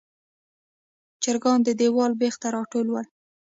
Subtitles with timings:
[1.23, 3.07] چرګان د دیواله بیخ ته راټول ول.